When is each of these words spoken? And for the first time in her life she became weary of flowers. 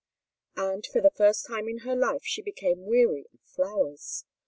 And 0.55 0.83
for 0.87 0.99
the 0.99 1.11
first 1.15 1.45
time 1.45 1.69
in 1.69 1.81
her 1.85 1.95
life 1.95 2.23
she 2.23 2.41
became 2.41 2.87
weary 2.87 3.27
of 3.35 3.39
flowers. 3.43 4.25